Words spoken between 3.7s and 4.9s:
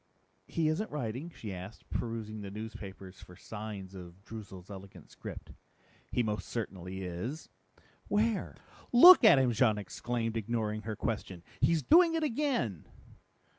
of Droozle's